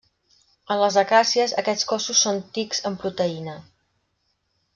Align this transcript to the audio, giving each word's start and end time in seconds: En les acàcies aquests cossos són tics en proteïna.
En 0.75 0.79
les 0.83 0.95
acàcies 1.01 1.53
aquests 1.63 1.87
cossos 1.91 2.23
són 2.25 2.41
tics 2.57 2.83
en 2.91 2.99
proteïna. 3.05 3.55